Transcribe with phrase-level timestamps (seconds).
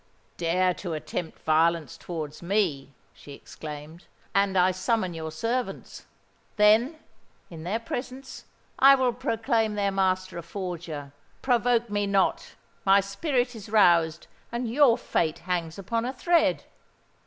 [0.37, 6.05] "Dare to attempt violence towards me," she exclaimed, "and I summon your servants.
[6.55, 11.11] Then—in their presence—I will proclaim their master a forger!
[11.43, 16.63] Provoke me not—my spirit is roused—and your fate hangs upon a thread!"